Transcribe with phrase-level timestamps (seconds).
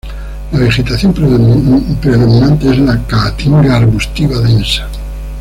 [0.53, 4.87] La vegetación predominante es la caatinga arbustiva densa.